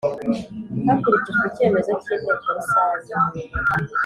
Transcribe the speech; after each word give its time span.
hakurikijwe 0.87 1.43
icyemezo 1.49 1.91
cy 2.03 2.09
inteko 2.15 2.47
rusange 2.57 3.41